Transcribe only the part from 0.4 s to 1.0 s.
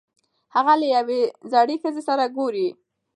هغه له